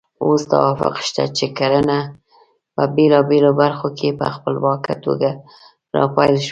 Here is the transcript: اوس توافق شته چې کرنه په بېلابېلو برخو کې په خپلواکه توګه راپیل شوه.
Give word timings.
اوس 0.25 0.41
توافق 0.53 0.95
شته 1.07 1.23
چې 1.37 1.45
کرنه 1.57 1.99
په 2.75 2.83
بېلابېلو 2.95 3.51
برخو 3.61 3.87
کې 3.97 4.09
په 4.19 4.27
خپلواکه 4.35 4.93
توګه 5.05 5.29
راپیل 5.97 6.33
شوه. 6.37 6.39